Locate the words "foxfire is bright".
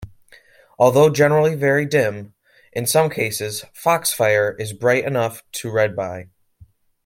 3.71-5.05